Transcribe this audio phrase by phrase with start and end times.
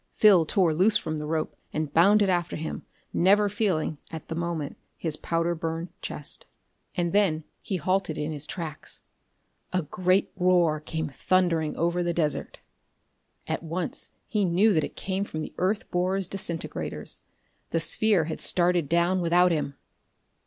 [0.13, 4.75] Phil tore loose from the rope and bounded after him, never feeling, at the moment,
[4.97, 6.47] his powder burned chest.
[6.95, 9.03] And then he halted in his tracks.
[9.71, 12.61] A great roar came thundering over the desert!
[13.45, 17.21] At once he knew that it came from the earth borer's disintegrators.
[17.69, 19.75] The sphere had started down without him.